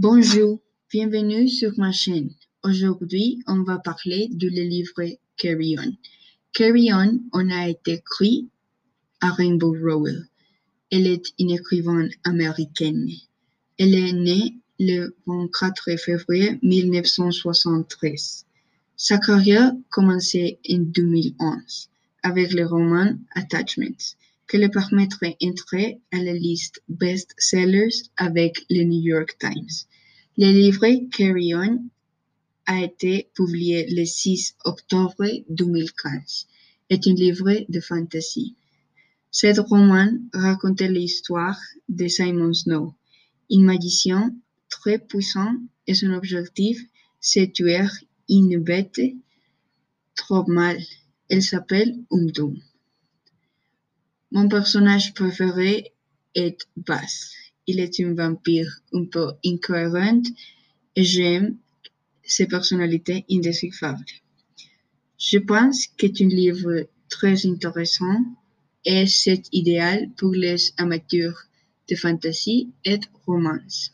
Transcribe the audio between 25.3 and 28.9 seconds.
d'entrer à la liste best-sellers avec le